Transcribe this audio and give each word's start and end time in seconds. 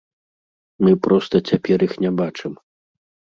Мы 0.87 0.91
проста 1.07 1.41
цяпер 1.49 1.77
іх 1.87 1.93
не 2.07 2.11
бачым! 2.23 2.53